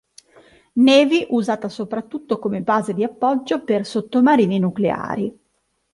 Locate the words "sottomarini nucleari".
3.85-5.39